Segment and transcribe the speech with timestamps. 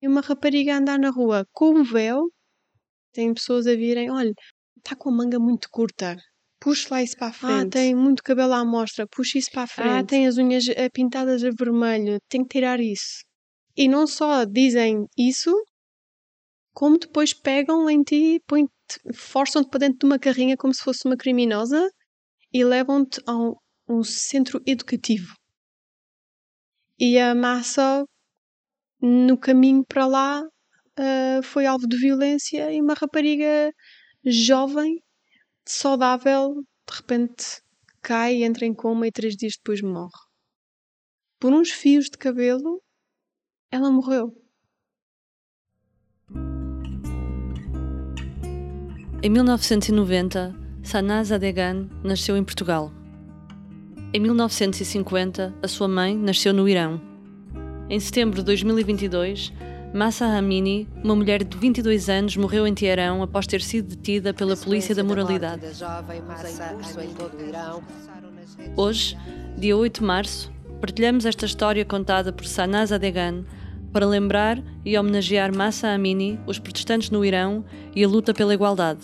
[0.00, 2.30] e uma rapariga a andar na rua com um véu,
[3.12, 4.32] tem pessoas a virem, olha,
[4.78, 6.16] está com a manga muito curta,
[6.60, 7.66] puxe lá isso para a frente.
[7.66, 9.90] Ah, tem muito cabelo à mostra, puxe isso para a frente.
[9.90, 13.24] Ah, tem as unhas eh, pintadas a vermelho, tem que tirar isso.
[13.76, 15.54] E não só dizem isso,
[16.72, 18.40] como depois pegam em ti,
[19.14, 21.88] forçam-te para dentro de uma carrinha como se fosse uma criminosa
[22.52, 23.54] e levam-te a um,
[23.88, 25.34] um centro educativo.
[26.98, 28.04] E a massa,
[29.00, 33.72] no caminho para lá, uh, foi alvo de violência e uma rapariga
[34.24, 35.02] jovem,
[35.66, 36.54] saudável,
[36.88, 37.62] de repente
[38.02, 40.10] cai, entra em coma e três dias depois morre.
[41.38, 42.82] Por uns fios de cabelo,
[43.70, 44.34] ela morreu.
[49.22, 52.90] Em 1990, Sanaz Adegan nasceu em Portugal.
[54.12, 57.09] Em 1950, a sua mãe nasceu no Irão.
[57.90, 59.52] Em setembro de 2022,
[59.92, 64.56] Massa Amini, uma mulher de 22 anos, morreu em Teherão após ter sido detida pela
[64.56, 65.62] Polícia da Moralidade.
[68.76, 69.18] Hoje,
[69.58, 73.44] dia 8 de março, partilhamos esta história contada por Sanaz Adegan
[73.92, 79.00] para lembrar e homenagear Massa Amini, os protestantes no Irão e a luta pela igualdade.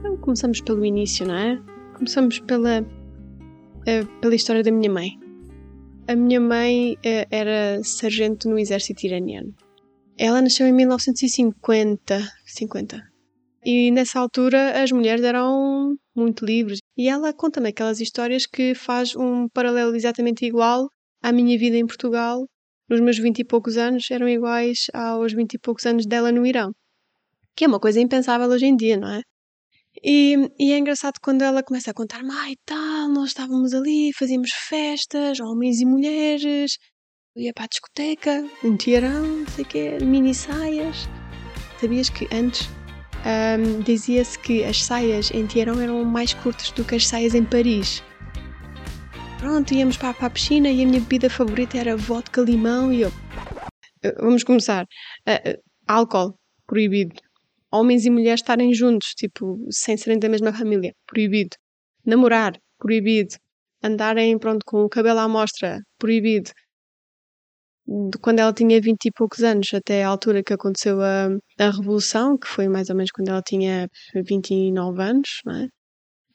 [0.00, 1.60] Então, começamos pelo início, não é?
[1.94, 2.84] Começamos pela,
[4.20, 5.18] pela história da minha mãe.
[6.08, 9.54] A minha mãe uh, era sargento no exército iraniano.
[10.18, 13.12] Ela nasceu em 1950, 50.
[13.64, 16.80] E nessa altura as mulheres eram muito livres.
[16.96, 20.88] E ela conta-me aquelas histórias que faz um paralelo exatamente igual
[21.22, 22.44] à minha vida em Portugal,
[22.90, 26.44] nos meus vinte e poucos anos, eram iguais aos vinte e poucos anos dela no
[26.44, 26.72] Irão.
[27.56, 29.22] Que é uma coisa impensável hoje em dia, não é?
[30.04, 34.50] E, e é engraçado quando ela começa a contar-me, ai tal, nós estávamos ali, fazíamos
[34.50, 36.76] festas, homens e mulheres,
[37.36, 41.08] ia para a discoteca, em Teherão, não sei o quê, mini saias.
[41.80, 42.68] Sabias que antes
[43.24, 47.44] um, dizia-se que as saias em Teherão eram mais curtas do que as saias em
[47.44, 48.02] Paris?
[49.42, 53.02] pronto, íamos para, para a piscina e a minha bebida favorita era vodka limão e
[53.02, 53.12] eu.
[54.20, 54.84] Vamos começar.
[55.28, 57.16] Uh, álcool, proibido.
[57.72, 61.56] Homens e mulheres estarem juntos, tipo, sem serem da mesma família, proibido.
[62.04, 63.36] Namorar, proibido.
[63.82, 66.50] Andarem, pronto, com o cabelo à mostra, proibido.
[67.86, 71.28] De quando ela tinha vinte e poucos anos, até a altura que aconteceu a,
[71.58, 75.68] a Revolução, que foi mais ou menos quando ela tinha 29 anos, não é?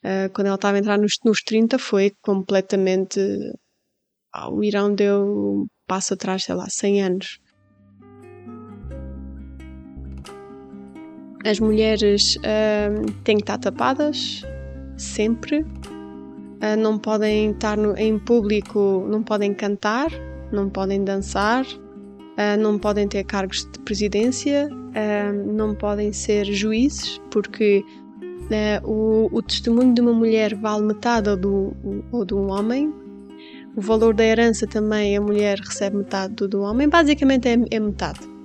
[0.04, 3.20] uh, quando ela estava a entrar nos, nos 30, foi completamente.
[4.32, 7.38] Ah, o Irão deu passo atrás, sei lá, 100 anos.
[11.48, 14.42] As mulheres uh, têm que estar tapadas,
[14.98, 15.60] sempre.
[15.60, 20.10] Uh, não podem estar no, em público, não podem cantar,
[20.52, 24.68] não podem dançar, uh, não podem ter cargos de presidência,
[25.54, 27.84] não podem ser juízes, porque
[28.82, 31.72] o, o, testemunho de uma mulher vale metade do,
[32.10, 32.92] ou de um homem.
[33.76, 36.88] O valor da herança também, a mulher recebe metade do, do homem.
[36.88, 38.37] Basicamente é, é metade.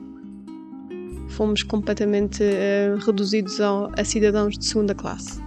[1.34, 5.42] Fomos completamente uh, reduzidos a, a cidadãos de segunda classe.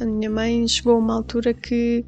[0.00, 2.04] A minha mãe chegou a uma altura que,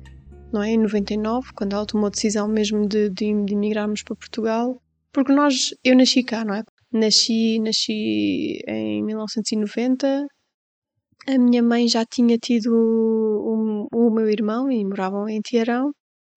[0.52, 4.16] não é, em 99, quando ela tomou a decisão mesmo de, de, de emigrarmos para
[4.16, 6.64] Portugal, porque nós, eu nasci cá, não é?
[6.92, 10.26] Nasci, nasci em 1990.
[11.28, 15.92] A minha mãe já tinha tido o, o meu irmão e moravam em Teherão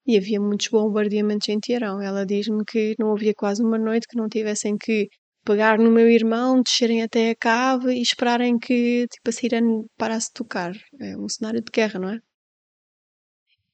[0.06, 2.02] e havia muitos bombardeamentos em Teherão.
[2.02, 5.08] Ela diz-me que não havia quase uma noite que não tivessem que
[5.44, 10.28] pegar no meu irmão, descerem até a cave e esperarem que tipo, a sirene parasse
[10.28, 10.74] de tocar.
[11.00, 12.20] É um cenário de guerra, não é?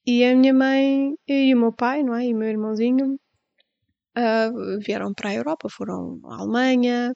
[0.06, 2.26] E a minha mãe e o meu pai, não é?
[2.26, 3.14] E o meu irmãozinho
[4.16, 7.12] uh, vieram para a Europa, foram à Alemanha,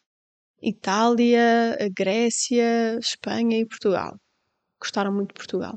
[0.63, 4.17] Itália, Grécia, Espanha e Portugal.
[4.81, 5.77] Gostaram muito de Portugal.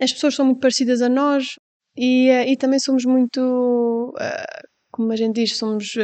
[0.00, 1.56] As pessoas são muito parecidas a nós
[1.96, 5.94] e, uh, e também somos muito, uh, como a gente diz, somos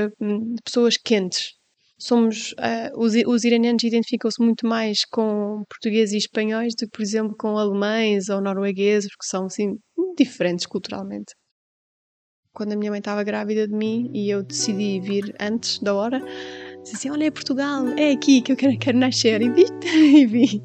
[0.65, 1.57] pessoas quentes.
[2.01, 2.55] Somos,
[2.97, 7.59] os, os iranianos identificam-se muito mais com portugueses e espanhóis do que, por exemplo, com
[7.59, 9.77] alemães ou noruegueses, porque são assim
[10.17, 11.35] diferentes culturalmente
[12.59, 16.21] quando a minha mãe estava grávida de mim e eu decidi vir antes da hora,
[16.83, 19.41] disse assim: Olha, é Portugal, é aqui que eu quero, quero nascer.
[19.41, 20.63] E vi, e vi.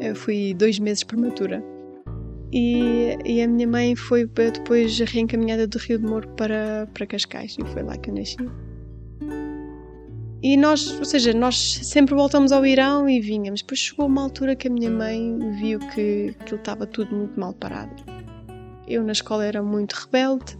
[0.00, 1.71] Eu fui dois meses prematura.
[2.52, 7.56] E, e a minha mãe foi depois reencaminhada do Rio de Moro para, para Cascais
[7.58, 8.36] e foi lá que eu nasci.
[10.42, 13.62] E nós, ou seja, nós sempre voltamos ao Irão e vinhamos.
[13.62, 17.54] Depois chegou uma altura que a minha mãe viu que aquilo estava tudo muito mal
[17.54, 18.02] parado
[18.88, 20.58] Eu na escola era muito rebelde,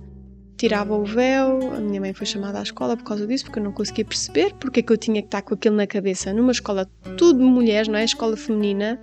[0.57, 3.65] tirava o véu, a minha mãe foi chamada à escola por causa disso, porque eu
[3.65, 6.33] não conseguia perceber porque é que eu tinha que estar com aquilo na cabeça.
[6.33, 6.89] Numa escola
[7.19, 8.05] tudo de mulheres, não é?
[8.05, 8.99] Escola feminina.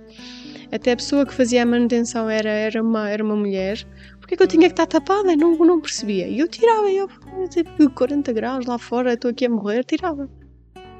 [0.72, 3.84] Até a pessoa que fazia a manutenção era, era, uma, era uma mulher.
[4.20, 5.34] Porque é que eu tinha que estar tapada?
[5.34, 6.28] Não, não percebia.
[6.28, 7.08] E eu tirava, eu,
[7.48, 10.30] tipo, 40 graus lá fora, estou aqui a morrer, tirava.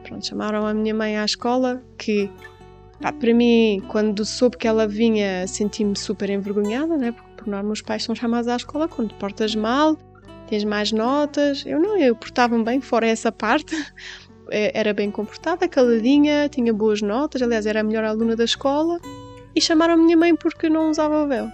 [0.02, 2.28] Pronto, chamaram a minha mãe à escola, que
[3.00, 7.12] para mim, quando soube que ela vinha, senti-me super envergonhada, né?
[7.12, 9.96] Porque por norma os pais são chamados à escola quando portas mal,
[10.48, 11.64] tens mais notas.
[11.64, 13.74] Eu não, eu portava-me bem, fora essa parte.
[14.52, 18.98] É, era bem comportada, caladinha, tinha boas notas, aliás, era a melhor aluna da escola.
[19.54, 21.48] E chamaram a minha mãe porque não usava o véu.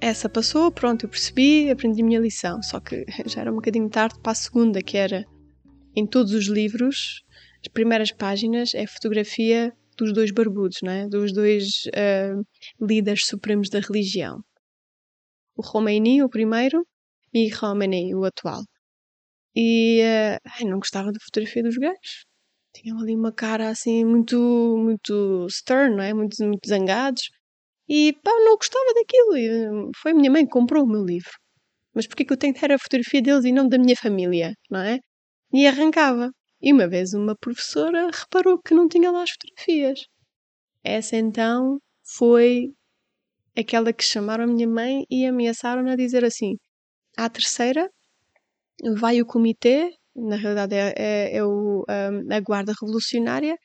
[0.00, 2.62] Essa passou, pronto, eu percebi, aprendi a minha lição.
[2.62, 5.24] Só que já era um bocadinho tarde para a segunda, que era
[5.94, 7.22] em todos os livros,
[7.60, 11.06] as primeiras páginas é fotografia dos dois barbudos, não é?
[11.06, 12.44] dos dois uh,
[12.80, 14.42] líderes supremos da religião.
[15.54, 16.84] O Khomeini, o primeiro,
[17.32, 18.62] e Romney, o atual.
[19.54, 22.26] E uh, ai, não gostava da fotografia dos gajos.
[22.74, 24.38] Tinham ali uma cara assim muito,
[24.78, 26.14] muito stern, não é?
[26.14, 27.22] Muito, muito zangados.
[27.88, 29.36] E pá, não gostava daquilo.
[29.36, 31.32] E, eh, foi a minha mãe que comprou o meu livro.
[31.94, 34.54] Mas porquê que eu tenho que ter a fotografia deles e não da minha família,
[34.70, 34.98] não é?
[35.52, 36.30] E arrancava.
[36.62, 40.00] E uma vez uma professora reparou que não tinha lá as fotografias.
[40.84, 41.78] Essa então
[42.16, 42.72] foi
[43.56, 46.56] aquela que chamaram a minha mãe e ameaçaram-na a dizer assim:
[47.16, 47.90] à terceira,
[48.96, 53.56] vai o comitê, na realidade é, é, é o, um, a Guarda Revolucionária,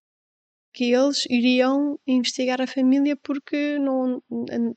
[0.73, 4.21] que eles iriam investigar a família porque não,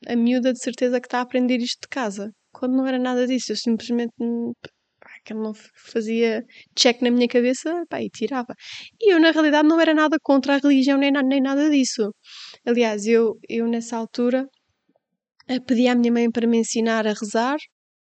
[0.09, 2.33] a, a miúda de certeza que está a aprender isto de casa.
[2.53, 4.13] Quando não era nada disso, eu simplesmente
[5.25, 5.53] que não
[5.93, 6.45] fazia
[6.75, 8.55] check na minha cabeça pá, e tirava.
[9.01, 12.11] E eu, na realidade, não era nada contra a religião nem, nem nada disso.
[12.67, 14.47] Aliás, eu, eu nessa altura
[15.67, 17.59] pedi à minha mãe para me ensinar a rezar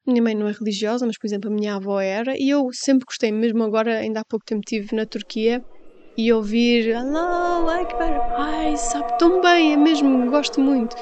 [0.07, 3.06] minha mãe não é religiosa, mas, por exemplo, a minha avó era, e eu sempre
[3.06, 5.62] gostei, mesmo agora, ainda há pouco tempo estive na Turquia,
[6.18, 10.95] e ouvir Allah Akbar, ai, sabe tão bem, é mesmo, gosto muito.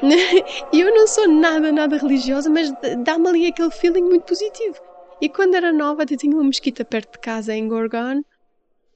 [0.72, 2.70] e eu não sou nada, nada religiosa, mas
[3.04, 4.76] dá-me ali aquele feeling muito positivo.
[5.20, 8.20] E quando era nova, até tinha uma mesquita perto de casa em Gorgon,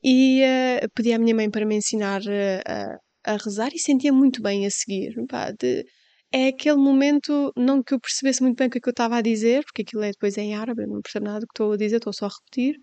[0.04, 4.12] e uh, pedi à minha mãe para me ensinar uh, a, a rezar e sentia
[4.12, 5.14] muito bem a seguir.
[5.28, 5.84] Pá, de,
[6.32, 9.17] é aquele momento, não que eu percebesse muito bem o que, é que eu estava
[9.19, 11.73] a dizer, porque aquilo é depois em árabe, eu não percebo nada do que estou
[11.73, 12.76] a dizer, estou só a repetir.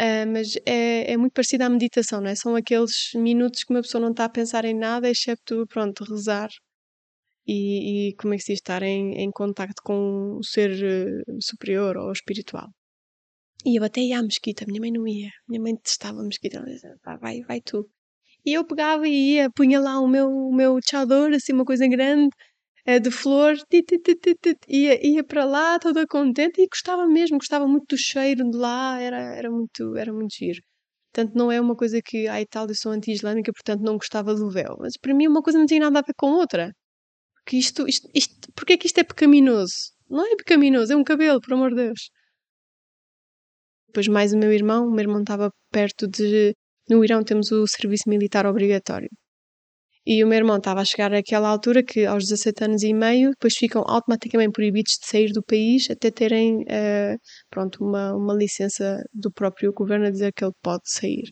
[0.00, 2.34] Uh, mas é, é muito parecido à meditação, não é?
[2.34, 6.48] São aqueles minutos que uma pessoa não está a pensar em nada, excepto, pronto, rezar
[7.46, 11.36] e, e como é que se diz, estar em, em contacto com o ser uh,
[11.42, 12.68] superior ou espiritual.
[13.64, 16.58] E eu até ia à mesquita, minha mãe não ia, minha mãe detestava a mesquita,
[16.58, 17.88] ela dizia, vai, vai tu.
[18.44, 21.86] E eu pegava e ia, punha lá o meu, o meu chador, assim, uma coisa
[21.86, 22.30] grande,
[23.00, 23.54] de flor,
[24.68, 29.00] ia, ia para lá toda contente e gostava mesmo, gostava muito do cheiro de lá,
[29.00, 30.60] era, era, muito, era muito giro.
[31.12, 34.76] Portanto, não é uma coisa que, a Itália sou anti-islâmica, portanto não gostava do véu.
[34.80, 36.72] Mas para mim uma coisa não tinha nada a ver com outra.
[37.44, 39.92] Porque isto, isto, isto, porque é que isto é pecaminoso?
[40.08, 42.10] Não é pecaminoso, é um cabelo, por amor de Deus.
[43.88, 46.54] Depois mais o meu irmão, o meu irmão estava perto de...
[46.88, 49.08] No Irão temos o serviço militar obrigatório.
[50.04, 53.30] E o meu irmão estava a chegar àquela altura que aos 17 anos e meio
[53.30, 57.16] depois ficam automaticamente proibidos de sair do país até terem uh,
[57.48, 61.30] pronto, uma, uma licença do próprio governo a dizer que ele pode sair.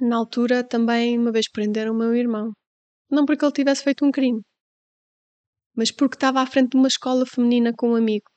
[0.00, 2.52] Na altura também uma vez prenderam o meu irmão.
[3.10, 4.40] Não porque ele tivesse feito um crime,
[5.78, 8.28] mas porque estava à frente de uma escola feminina com um amigo.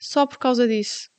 [0.00, 1.10] Só por causa disso.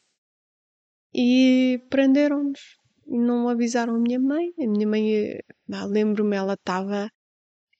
[1.14, 2.81] E prenderam-nos.
[3.20, 4.52] Não avisaram a minha mãe.
[4.60, 5.40] A minha mãe,
[5.72, 7.10] ah, lembro-me, ela estava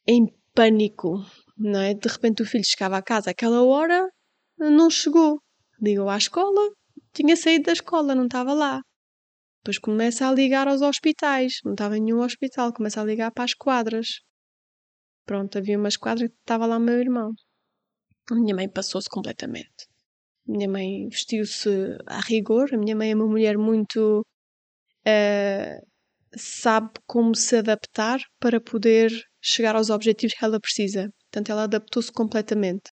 [0.08, 1.24] em pânico,
[1.58, 1.94] não é?
[1.94, 4.10] De repente o filho chegava a casa aquela hora,
[4.58, 5.40] não chegou.
[5.82, 6.72] Ligou à escola,
[7.14, 8.82] tinha saído da escola, não estava lá.
[9.64, 13.44] Depois começa a ligar aos hospitais, não estava em nenhum hospital, começa a ligar para
[13.44, 14.08] as quadras.
[15.26, 17.32] Pronto, havia uma esquadra que estava lá o meu irmão.
[18.30, 19.88] A minha mãe passou-se completamente.
[20.48, 21.70] A minha mãe vestiu-se
[22.08, 22.74] a rigor.
[22.74, 24.26] A minha mãe é uma mulher muito.
[25.08, 25.82] Uh,
[26.36, 31.10] sabe como se adaptar para poder chegar aos objetivos que ela precisa.
[31.32, 32.92] Portanto, ela adaptou-se completamente.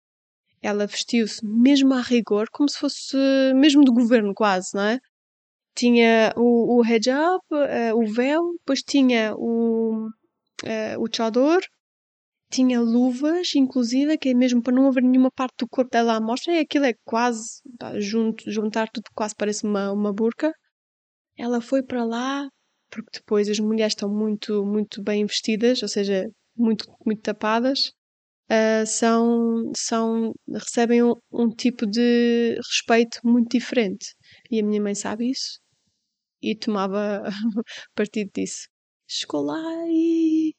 [0.62, 3.18] Ela vestiu-se mesmo a rigor, como se fosse
[3.56, 5.00] mesmo do governo, quase, não é?
[5.76, 11.62] Tinha o, o hijab, uh, o véu, depois tinha o, uh, o chador,
[12.52, 16.22] tinha luvas, inclusive, que é mesmo para não haver nenhuma parte do corpo dela à
[16.22, 17.62] mostra, e aquilo é quase,
[17.98, 20.54] junto, juntar tudo quase parece uma, uma burca.
[21.38, 22.48] Ela foi para lá,
[22.90, 27.92] porque depois as mulheres estão muito, muito bem vestidas, ou seja, muito, muito tapadas,
[28.52, 34.06] uh, são, são, recebem um, um, tipo de respeito muito diferente.
[34.52, 35.60] E a minha mãe sabe isso
[36.42, 37.24] e tomava
[37.96, 38.68] partido disso.
[39.08, 40.54] Chegou lá e.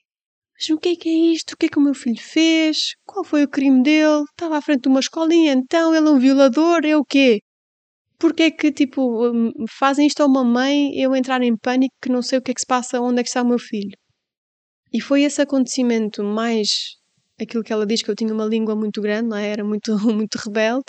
[0.55, 1.53] Mas o que é que é isto?
[1.53, 2.95] O que é que o meu filho fez?
[3.05, 4.25] Qual foi o crime dele?
[4.31, 6.85] Estava à frente de uma escolinha, então ele é um violador?
[6.85, 7.41] É o quê?
[8.25, 12.09] Porque é que, tipo, hum, fazem isto a uma mãe eu entrar em pânico que
[12.09, 13.95] não sei o que é que se passa, onde é que está o meu filho?
[14.91, 16.97] E foi esse acontecimento mais
[17.39, 19.49] aquilo que ela diz que eu tinha uma língua muito grande, não é?
[19.51, 20.87] Era muito, muito rebelde.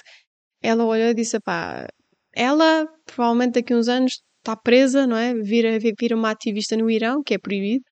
[0.62, 1.86] Ela olhou e disse: pá,
[2.34, 5.34] ela provavelmente daqui a uns anos está presa, não é?
[5.34, 7.84] Vira, vira uma ativista no Irão, que é proibido,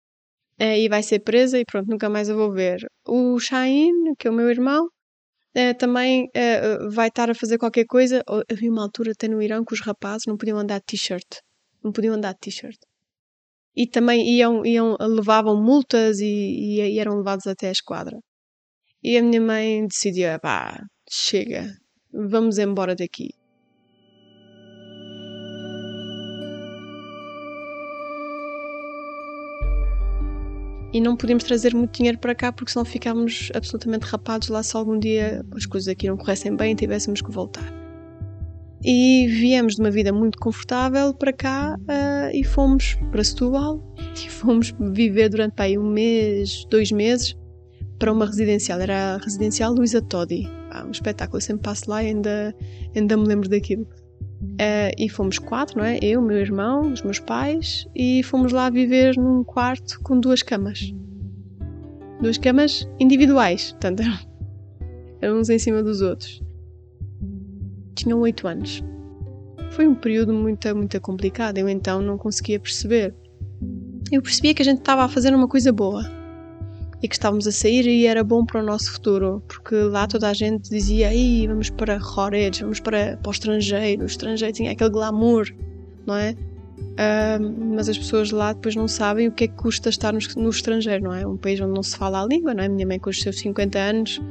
[0.60, 2.80] eh, e vai ser presa e pronto, nunca mais a vou ver.
[3.08, 4.88] O Shahin, que é o meu irmão,
[5.56, 8.24] eh, também eh, vai estar a fazer qualquer coisa.
[8.52, 11.40] Havia uma altura até no Irão que os rapazes não podiam andar t-shirt.
[11.84, 12.80] Não podiam andar t-shirt.
[13.76, 18.20] E também iam, iam, levavam multas e, e, e eram levados até a esquadra.
[19.04, 20.80] E a minha mãe decidiu: pá,
[21.10, 21.68] chega,
[22.12, 23.30] vamos embora daqui.
[30.94, 34.78] E não podíamos trazer muito dinheiro para cá porque senão ficávamos absolutamente rapados lá se
[34.78, 37.74] algum dia as coisas aqui não corressem bem e tivéssemos que voltar.
[38.86, 43.82] E viemos de uma vida muito confortável para cá uh, e fomos para Setúbal
[44.14, 47.36] e fomos viver durante aí, um mês, dois meses
[47.98, 50.46] para uma residencial, era a residencial Luísa Todi.
[50.70, 52.54] Ah, um espetáculo, eu sempre passo lá e ainda,
[52.94, 53.88] ainda me lembro daquilo.
[54.54, 55.98] Uh, e fomos quatro, não é?
[56.02, 60.94] Eu, meu irmão, os meus pais, e fomos lá viver num quarto com duas camas.
[62.22, 64.20] Duas camas individuais, portanto, eram,
[65.22, 66.42] eram uns em cima dos outros.
[67.96, 68.84] Tinham oito anos.
[69.72, 73.14] Foi um período muito, muito complicado, eu então não conseguia perceber.
[74.12, 76.04] Eu percebia que a gente estava a fazer uma coisa boa,
[77.04, 80.30] e que estávamos a sair e era bom para o nosso futuro, porque lá toda
[80.30, 84.04] a gente dizia: Aí, vamos para Rhodes, vamos para, para o estrangeiro.
[84.04, 85.54] O estrangeiro tinha aquele glamour,
[86.08, 86.34] não é?
[86.94, 90.20] Uh, mas as pessoas lá depois não sabem o que é que custa estar no,
[90.38, 91.28] no, estrangeiro, não é?
[91.28, 92.70] Um país onde não se fala a língua, não é?
[92.70, 94.22] Minha mãe, com os seus 50 anos,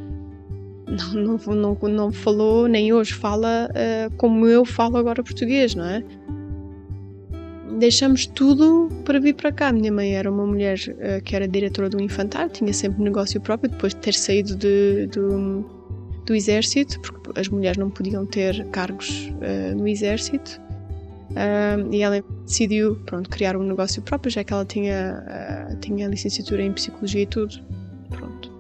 [1.15, 5.85] não, não, não, não falou, nem hoje fala uh, como eu falo agora português, não
[5.85, 6.03] é?
[7.83, 9.73] Deixamos tudo para vir para cá.
[9.73, 13.69] Minha mãe era uma mulher uh, que era diretora do infantário, tinha sempre negócio próprio,
[13.69, 15.65] depois de ter saído de, do,
[16.25, 20.61] do exército, porque as mulheres não podiam ter cargos uh, no exército.
[21.31, 26.63] Uh, e ela decidiu pronto, criar um negócio próprio, já que ela tinha, tinha licenciatura
[26.63, 27.59] em psicologia e tudo.
[28.11, 28.53] Pronto.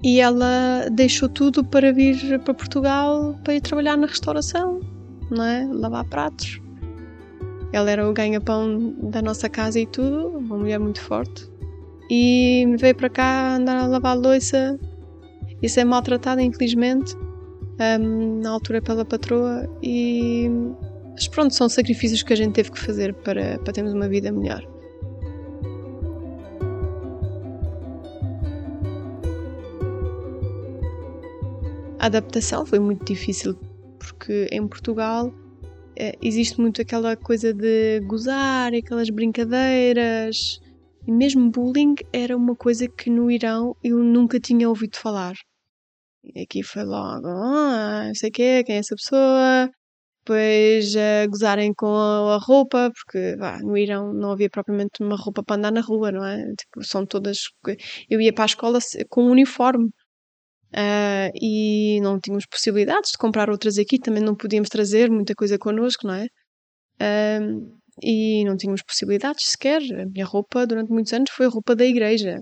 [0.00, 4.78] E ela deixou tudo para vir para Portugal para ir trabalhar na restauração,
[5.28, 5.66] não é?
[5.72, 6.62] lavar pratos.
[7.74, 11.50] Ela era o ganha-pão da nossa casa e tudo, uma mulher muito forte.
[12.08, 14.78] E veio para cá andar a lavar a louça
[15.60, 17.16] e ser maltratada, infelizmente,
[18.00, 19.68] um, na altura pela patroa.
[19.82, 20.48] E.
[21.14, 24.30] Mas pronto, são sacrifícios que a gente teve que fazer para, para termos uma vida
[24.30, 24.64] melhor.
[31.98, 33.56] A adaptação foi muito difícil
[33.98, 35.43] porque em Portugal é,
[36.22, 40.60] existe muito aquela coisa de gozar, aquelas brincadeiras.
[41.06, 45.34] E mesmo bullying era uma coisa que no Irão eu nunca tinha ouvido falar.
[46.24, 49.70] E aqui foi logo, ah, não sei o quê, quem é essa pessoa?
[50.24, 55.42] Depois uh, gozarem com a, roupa, porque vá, no Irão não havia propriamente uma roupa
[55.44, 56.38] para andar na rua, não é?
[56.56, 57.50] Tipo, são todas.
[58.08, 58.78] Eu ia para a escola
[59.10, 59.90] com um uniforme.
[60.74, 65.56] Uh, e não tínhamos possibilidades de comprar outras aqui, também não podíamos trazer muita coisa
[65.56, 66.26] connosco, não é?
[67.00, 69.82] Uh, e não tínhamos possibilidades sequer.
[70.00, 72.40] A minha roupa, durante muitos anos, foi a roupa da igreja.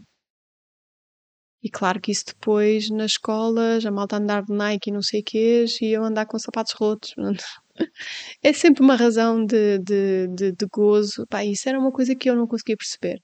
[1.63, 5.21] E claro que isso depois, na escola, já malta andar de Nike e não sei
[5.21, 7.15] o quê, e eu andar com sapatos rotos.
[8.43, 11.25] é sempre uma razão de, de, de, de gozo.
[11.29, 13.21] Pá, isso era uma coisa que eu não conseguia perceber.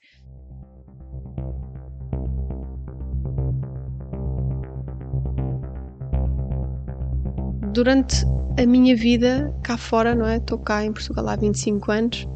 [7.72, 8.25] Durante
[8.58, 10.37] a minha vida cá fora, não é?
[10.37, 12.28] Estou cá em Portugal há 25 anos.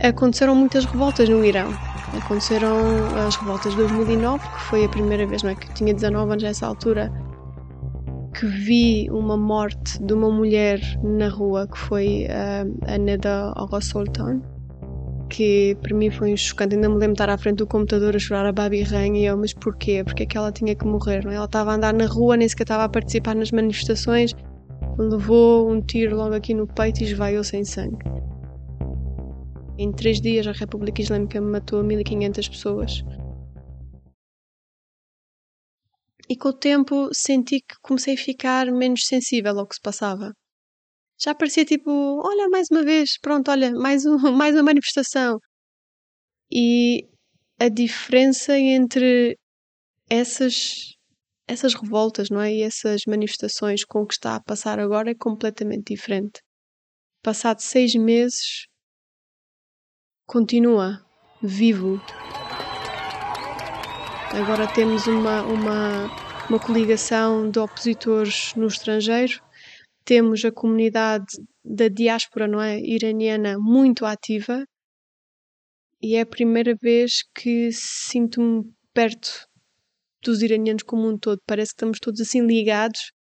[0.00, 1.68] Aconteceram muitas revoltas no Irão.
[2.16, 5.54] Aconteceram as revoltas de 2009, que foi a primeira vez, não é?
[5.54, 7.12] Que eu tinha 19 anos nessa altura,
[8.34, 12.26] que vi uma morte de uma mulher na rua, que foi
[12.86, 14.40] a Neda Oga Sultan,
[15.28, 16.74] que para mim foi um chocante.
[16.74, 19.26] Ainda me lembro de estar à frente do computador a chorar a Babi Rain e
[19.26, 20.02] eu, mas porquê?
[20.04, 21.24] Porque é que ela tinha que morrer?
[21.24, 21.36] Não é?
[21.36, 24.34] Ela estava a andar na rua, nem sequer estava a participar nas manifestações,
[24.98, 28.04] levou um tiro logo aqui no peito e esvaiou sem sangue.
[29.78, 33.04] Em três dias, a República Islâmica matou 1500 pessoas.
[36.28, 40.34] e com o tempo senti que comecei a ficar menos sensível ao que se passava.
[41.20, 45.38] Já parecia tipo, olha, mais uma vez, pronto, olha, mais, um, mais uma manifestação.
[46.50, 47.08] E
[47.58, 49.36] a diferença entre
[50.08, 50.74] essas,
[51.46, 52.52] essas revoltas, não é?
[52.52, 56.40] E essas manifestações com o que está a passar agora é completamente diferente.
[57.22, 58.66] Passado seis meses,
[60.26, 61.04] continua
[61.42, 62.00] vivo.
[64.32, 69.40] Agora temos uma, uma, uma coligação de opositores no estrangeiro,
[70.08, 71.26] temos a comunidade
[71.62, 74.64] da diáspora não é, iraniana muito ativa
[76.00, 79.46] e é a primeira vez que sinto-me perto
[80.24, 81.42] dos iranianos como um todo.
[81.46, 83.12] Parece que estamos todos assim ligados,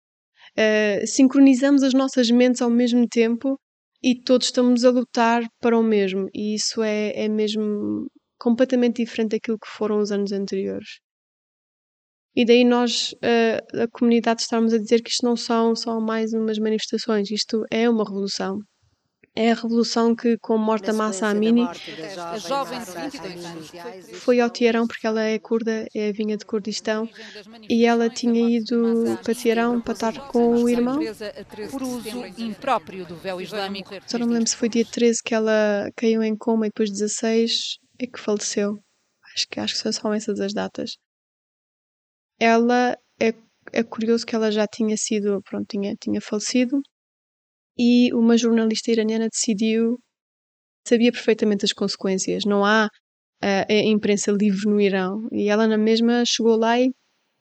[0.57, 3.59] uh, sincronizamos as nossas mentes ao mesmo tempo
[4.01, 6.29] e todos estamos a lutar para o mesmo.
[6.33, 8.07] E isso é, é mesmo
[8.39, 11.01] completamente diferente daquilo que foram os anos anteriores.
[12.37, 16.33] E daí nós, uh, a comunidade, estarmos a dizer que isto não são só mais
[16.33, 18.59] umas manifestações, isto é uma revolução.
[19.35, 22.79] É a revolução que, com a morte da Massa Amini, a jovem
[24.13, 27.09] foi ao Teherão, porque ela é curda, é a vinha de Kurdistão,
[27.67, 30.99] e ela tinha ido para Teherão para estar com o irmão.
[31.71, 33.95] Por uso impróprio do véu islâmico.
[34.05, 36.91] Só não me lembro se foi dia 13 que ela caiu em coma e depois
[36.91, 38.77] 16 é que faleceu.
[39.33, 40.97] Acho que, acho que são essas as datas.
[42.39, 43.33] Ela é,
[43.73, 46.81] é curioso que ela já tinha sido, pronto, tinha, tinha falecido
[47.77, 49.99] e uma jornalista iraniana decidiu,
[50.87, 52.43] sabia perfeitamente as consequências.
[52.45, 55.27] Não há uh, a imprensa livre no Irão.
[55.31, 56.91] E ela na mesma chegou lá e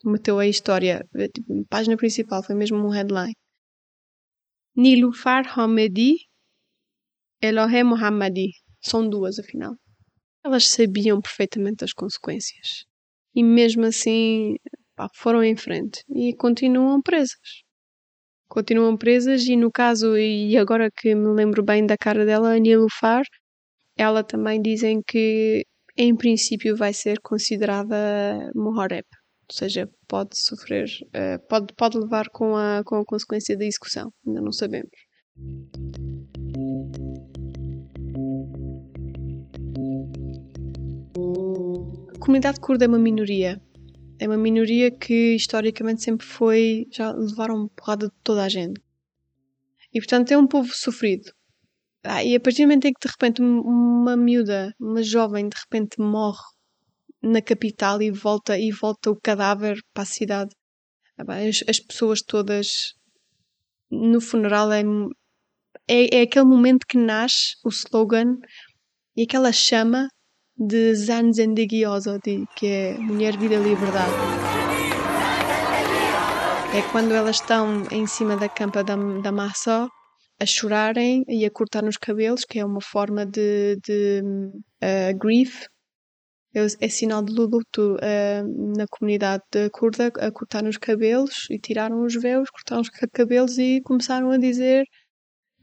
[0.05, 3.35] meteu a história, eh, tipo, página principal, foi mesmo um headline.
[4.77, 6.17] Nilufar Hamedi,
[7.43, 8.51] Elohe Mohammadi.
[8.81, 9.75] São duas, afinal.
[10.45, 12.85] Elas sabiam perfeitamente as consequências.
[13.35, 14.57] E mesmo assim,
[14.97, 16.03] pá, foram em frente.
[16.15, 17.67] E continuam presas
[18.49, 22.59] continuam presas e no caso, e agora que me lembro bem da cara dela, a
[22.59, 23.25] Nilufar,
[23.97, 25.65] ela também dizem que
[25.97, 29.05] em princípio vai ser considerada Mohoreb,
[29.49, 34.13] ou seja, pode sofrer, uh, pode, pode levar com a, com a consequência da execução,
[34.27, 34.91] ainda não sabemos.
[42.15, 43.61] A comunidade curda é uma minoria,
[44.19, 46.87] é uma minoria que historicamente sempre foi.
[46.93, 48.81] já levaram porrada de toda a gente.
[49.93, 51.31] E portanto é um povo sofrido.
[52.05, 55.57] Ah, e a partir do momento em que de repente uma miúda, uma jovem, de
[55.57, 56.45] repente morre
[57.23, 60.55] na capital e volta e volta o cadáver para a cidade,
[61.19, 62.95] ah, as, as pessoas todas
[63.91, 64.83] no funeral é,
[65.89, 68.37] é, é aquele momento que nasce o slogan
[69.17, 70.09] e aquela chama
[70.59, 74.15] de Zanzendegi Ozodi, que é Mulher, Vida, Liberdade.
[76.75, 79.89] É quando elas estão em cima da campa da, da maçã
[80.41, 84.23] a chorarem e a cortar nos cabelos, que é uma forma de, de
[84.83, 85.67] uh, grief,
[86.55, 89.43] é, é, sinal de luto uh, na comunidade
[89.73, 94.39] curda, a cortar nos cabelos e tiraram os véus, cortaram os cabelos e começaram a
[94.39, 94.85] dizer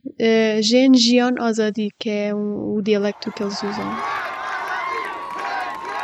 [0.05, 4.32] uh, Gen Jion Ozadi, que é um, o dialecto que eles usam.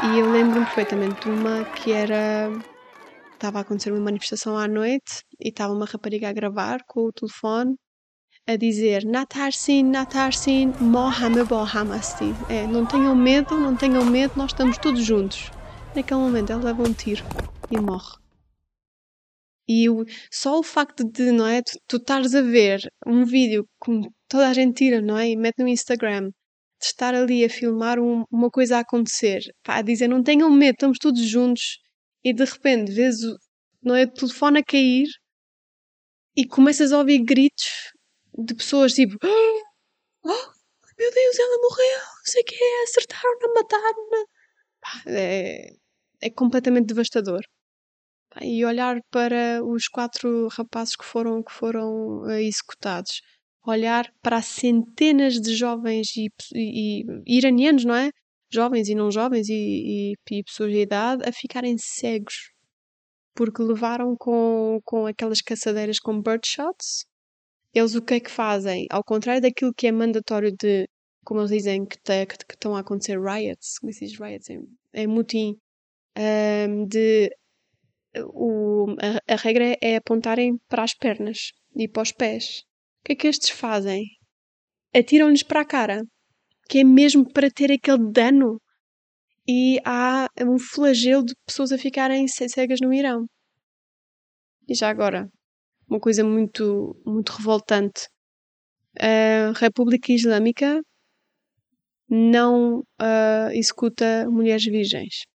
[0.02, 2.50] E eu lembro-me perfeitamente de uma que era.
[3.34, 7.12] Estava a acontecer uma manifestação à noite e estava uma rapariga a gravar com o
[7.12, 7.76] telefone
[8.48, 12.34] a dizer Natarsin, Natarsin, Mohame Bohamasti.
[12.50, 15.52] É, não tenham medo, não tenham medo, nós estamos todos juntos.
[15.94, 17.24] Naquele momento ela leva um tiro
[17.70, 18.18] e morre.
[19.68, 23.68] E o, só o facto de, não é, tu, tu estares a ver um vídeo
[23.78, 26.32] com toda a gente tira, não é, e mete no Instagram
[26.80, 30.50] de estar ali a filmar um, uma coisa a acontecer, pá, a dizer não tenham
[30.50, 31.78] medo, estamos todos juntos
[32.24, 33.36] e de repente vês o,
[33.84, 35.08] não é, o telefone a cair
[36.36, 37.92] e começas a ouvir gritos
[38.38, 40.60] de pessoas tipo oh,
[41.00, 44.26] meu Deus, ela morreu, não sei o que, acertaram-na, mataram-na.
[45.08, 45.70] É,
[46.22, 47.42] é completamente devastador.
[48.42, 53.22] E olhar para os quatro rapazes que foram, que foram uh, executados
[53.70, 58.12] olhar para centenas de jovens e, e, e iranianos, não é?
[58.52, 62.52] Jovens e não jovens e, e, pessoas de idade a ficarem cegos
[63.36, 67.06] porque levaram com, com aquelas caçadeiras com birdshots.
[67.74, 68.86] Eles o que é que fazem?
[68.92, 70.90] Ao contrário daquilo que é mandatório de,
[71.24, 74.50] como eles dizem, que, te, que, que estão a acontecer riots, como se diz riots?
[74.50, 75.56] É, é mutim.
[76.18, 77.30] Um, de,
[78.34, 82.64] o, a, a regra é apontarem para as pernas e para os pés.
[83.00, 84.06] O que é que estes fazem?
[84.96, 86.04] Atiram-lhes para a cara,
[86.70, 88.62] que é mesmo para ter aquele dano.
[89.48, 93.26] E há um flagelo de pessoas a ficarem cegas no Irão.
[94.68, 95.28] E já agora,
[95.90, 98.08] uma coisa muito, muito revoltante.
[99.00, 100.82] A República Islâmica
[102.08, 105.26] não uh, executa mulheres virgens,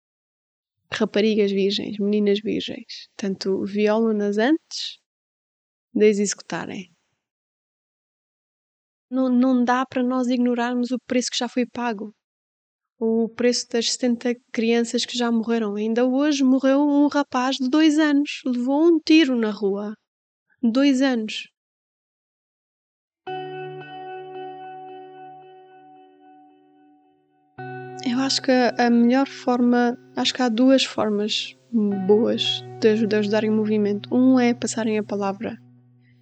[0.92, 3.08] raparigas virgens, meninas virgens.
[3.16, 4.98] Tanto violam-nas antes
[5.92, 6.93] de as executarem.
[9.14, 12.12] Não, não dá para nós ignorarmos o preço que já foi pago.
[12.98, 15.76] O preço das 70 crianças que já morreram.
[15.76, 18.40] Ainda hoje morreu um rapaz de dois anos.
[18.44, 19.94] Levou um tiro na rua.
[20.60, 21.44] Dois anos.
[28.04, 31.56] Eu acho que a melhor forma, acho que há duas formas
[32.08, 34.12] boas de, de ajudarem o movimento.
[34.12, 35.56] Um é passarem a palavra